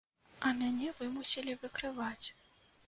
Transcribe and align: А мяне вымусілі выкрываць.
А 0.45 0.53
мяне 0.61 0.89
вымусілі 1.03 1.57
выкрываць. 1.67 2.27